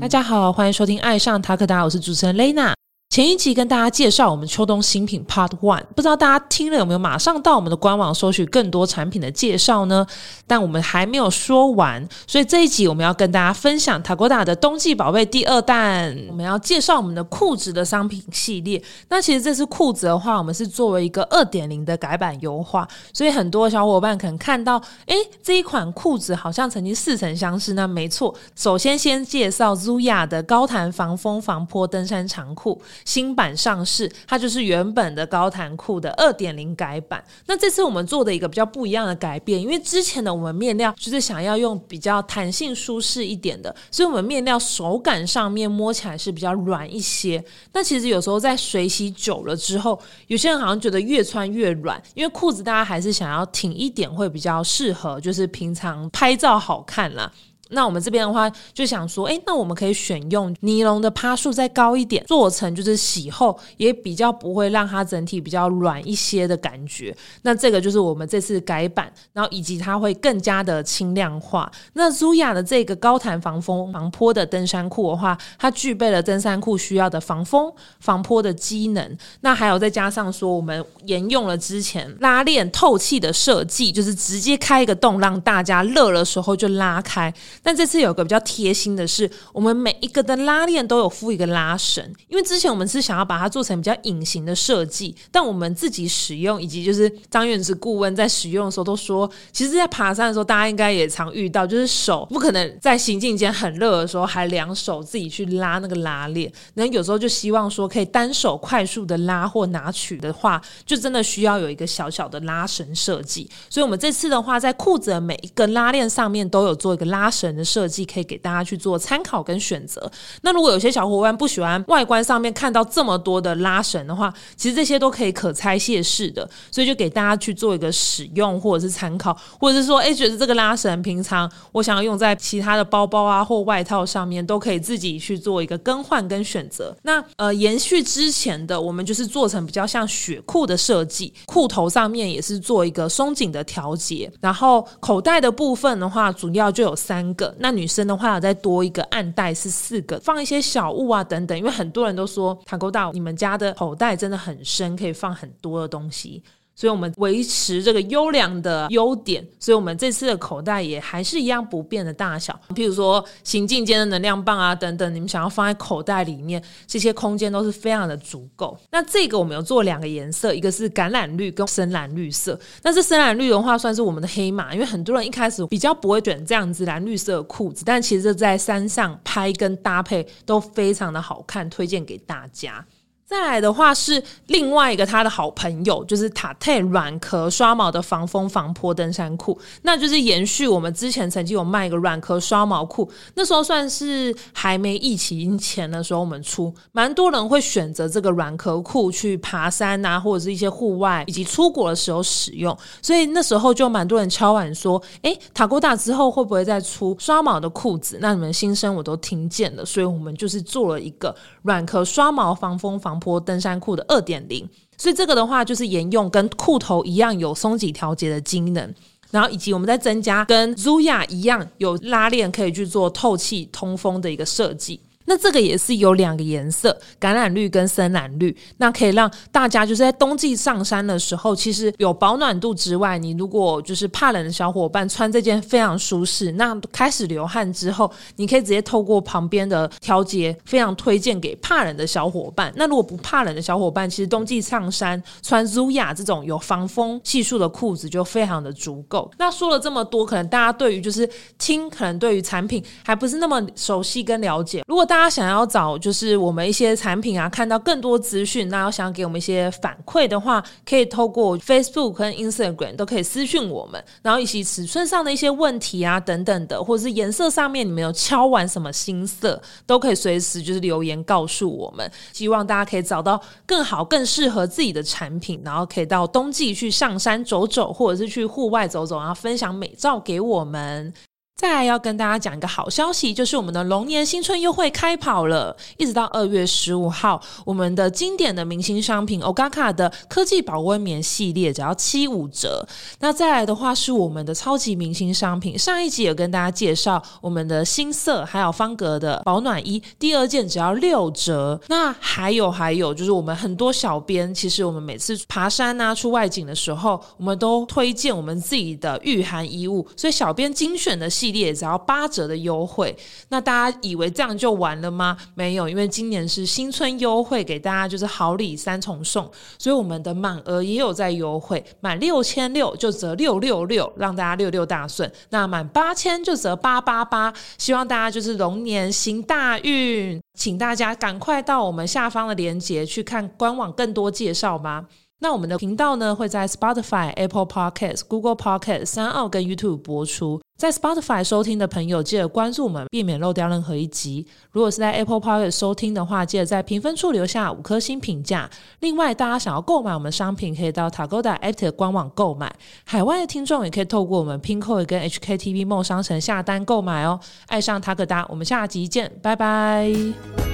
[0.00, 2.74] 大家好，欢迎收听《爱上塔克达》，我是主持人雷娜。
[3.12, 10.06] 前一集跟大家介绍我们秋冬新品 Part One，不知道大家听了有没有马上到我们的官网收取更多产品的介绍呢？
[10.46, 18.82] 但我们还没有说完，所以这一集我们要跟大家分享塔 d 达的冬季宝贝第二弹，我们要介绍我们的裤子的商品系列。
[19.10, 27.74] 那其实这次裤子的话，我们是作为一个二点零的改版优化，所以很多小伙伴可能看到，哎，这一款裤子好像曾经似曾相识。
[27.74, 32.80] 那没错，首先先介绍 Zuya 的高弹防风防泼登山长裤。
[33.04, 37.22] 新版上市，它就是原本的高弹裤的二点零改版。
[37.46, 47.42] 那这次我们做的一个比较不一样的改变，因为之前的我们面料就是想要用比较弹性舒适一点的，所以我们面料手感上面摸起来是比较软一些。
[47.72, 57.30] 那其实有时候在水洗久了之后，有些人好像觉得越穿越软，因为裤子大家还是想要挺一点会比较适合，就是平常拍照好看啦。
[57.72, 67.14] 那我们这边的话，就想说，哎，那我们可以选用尼龙的趴数再高一点，做成就是洗后也比较不会让它整体比较软一些的感觉。
[67.42, 71.70] 那这个就是我们这次改版，然后以及它会更加的轻量化。
[71.94, 79.18] 那 Zuya 的这个高弹防风防坡的登山裤的话，它具备了登山裤需要的防风防坡的机能。
[79.40, 87.32] 那还有再加上说，我们沿用了之前拉链透气的设计，就是直接开一个洞，让大家热的时候就拉开。
[87.62, 117.51] 但这次有个比较贴心的是，我们每一个的拉链都有附一个拉绳，因为之前我们是想要把它做成比较隐形的设计，但我们自己使用以及就是张院士顾问在使用的时候都说，其实，在爬山的时候，大家应该也常遇到，就是手不可能在行进间很热的时候还两手自己去拉那个拉链，那有时候就希望说可以单手快速的拉或拿取的话，就真的需要有一个小小的拉绳设计，所以我们这次的话，在裤子的每一根拉链上面都有做一个拉绳。
[117.54, 120.10] 的设计可以给大家去做参考跟选择。
[120.42, 136.94] 那如果有些小伙伴不喜欢外观上面看到这么多的拉绳的话，其实这些都可以可拆卸式的，所以就给大家去做一个使用或者是参考，或者是说，哎，觉得这个拉绳平常我想要用在其他的包包啊或外套上面，都可以自己去做一个更换跟选择。
[137.02, 147.41] 那呃，延续之前的，我们就是做成比较像雪裤的设计，裤头上面也是做一个松紧的调节，然后口袋的部分的话，主要就有三个。
[147.58, 151.56] 那女生的话，再多一个暗袋是四个，放一些小物啊等等。
[151.56, 156.42] 因为很多人都说塔沟道，你们家的口袋真的很深，可以放很多的东西。
[156.82, 162.58] 所以我们维持这个优良的优点，所以我们这次的口袋也还是一样不变的大小。
[162.70, 168.76] 譬如说行进间的能量棒啊等等，你们想要放在口袋里面，这些空间都是非常的足够。
[168.90, 172.58] 那这个我们有做两个颜色，一个是橄榄绿跟深蓝绿色。
[172.82, 182.84] 但是深蓝绿的话算是我们的黑马，因为很多人一开始比较不会选这样子蓝绿色的裤子，但其实在山上拍跟搭配都非常的好看，推荐给大家。
[183.24, 208.18] 再来的话是另外一个他的好朋友，就是塔泰软壳刷毛的防风防坡登山裤，那就是延续我们之前曾经有卖一个软壳刷毛裤，那时候算是还没疫情前的时候，我们出蛮多人会选择这个软壳裤去爬山啊，或者是一些户外以及出国的时候使用，所以那时候就蛮多人敲碗说，哎，塔沟大之后会不会再出刷毛的裤子？
[208.20, 213.11] 那你们新生我都听见了，所以我们就是做了一个软壳刷毛防风防。
[213.12, 218.94] 防坡登山裤的二点零，所以这个的话就是沿用跟裤头一样有松紧调节的机能，
[219.30, 224.98] 然后以及我们在增加跟 Zuya 一样有拉链可以去做透气通风的一个设计。
[225.32, 236.52] 那这个也是有两个颜色，橄榄绿跟深蓝绿，那可以让大家就是在冬季上山的时候，其实有保暖度之外，你如果就是怕冷的小伙伴穿这件非常舒适。
[236.52, 242.70] 那开始流汗之后，你可以直接透过旁边的调节，非常推荐给怕冷的小伙伴。
[242.76, 249.30] 那如果不怕冷的小伙伴，其实冬季上山穿 Zuya 这种有防风系数的裤子就非常的足够。
[249.38, 251.26] 那说了这么多，可能大家对于就是
[251.56, 254.82] 听，可能对于产品还不是那么熟悉跟了解。
[254.86, 272.10] 如果大家他想要找就是我们一些产品啊，看到更多资讯，那要想给我们一些反馈的话，可以透过 Facebook 跟 Instagram 都可以私讯我们，然后以及尺寸上的一些问题啊等等的，或者是颜色上面你们有敲完什么新色，都可以随时就是留言告诉我们。
[272.32, 281.14] 希望大家可以找到更好、更适合自己的产品，然后可以到冬季去上山走走，或者是去户外走走，然后分享美照给我们。
[281.54, 292.84] 再来要跟大家讲一个好消息，就是我们的龙年新春优惠开跑了，一直到二月十五号，我们的经典的明星商品 Ogaka 的科技保温棉系列只要七五折。
[293.20, 301.80] 那再来的话是我们的超级明星商品，上一集有跟大家介绍我们的新色还有方格的保暖衣，第二件只要六折。
[301.86, 311.51] 那还有还有就是我们很多小编，其实我们每次爬山啊出外景的时候，我们都推荐我们自己的御寒衣物，所以小编精选的系。
[311.60, 313.16] 也只要八折的优惠，
[313.48, 315.36] 那大家以为这样就完了吗？
[315.54, 335.04] 没有，因为今年是新春优惠，给大家就是好礼三重送，所以我们的满额也有在优惠，满六千六就折六六六，让大家六六大顺；那满八千就折八八八，希望大家就是龙年行大运，请大家赶快到我们下方的链接去看官网更多介绍吧。
[335.42, 340.60] 那我们的频道呢会在 Spotify、Apple Podcast、Google Podcast、三奥跟 YouTube 播出。
[340.78, 344.46] 在 Spotify 收听的朋友，记得关注我们，避免漏掉任何一集。
[344.70, 348.70] 如果是在 Apple Podcast 收听的话，记得在评分处留下五颗星评价。
[349.00, 352.72] 另外，大家想要购买我们商品，可以到 Tagoda App 官网购买。
[353.04, 357.40] 海外的听众也可以透过我们 Pinko 跟 HKTV 梦商城下单购买哦。
[357.66, 360.71] 爱上塔可达，我们下集见，拜拜。